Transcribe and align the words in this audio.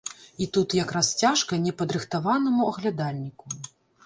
І 0.43 0.45
тут 0.55 0.75
якраз 0.77 1.11
цяжка 1.21 1.59
непадрыхтаванаму 1.67 2.71
аглядальніку. 2.71 3.45